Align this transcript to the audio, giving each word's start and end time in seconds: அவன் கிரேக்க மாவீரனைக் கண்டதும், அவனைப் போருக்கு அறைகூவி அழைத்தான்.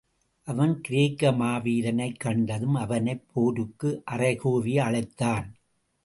அவன் 0.47 0.81
கிரேக்க 0.81 1.31
மாவீரனைக் 1.31 2.17
கண்டதும், 2.17 2.75
அவனைப் 2.75 3.25
போருக்கு 3.33 4.03
அறைகூவி 4.11 4.73
அழைத்தான். 4.79 5.47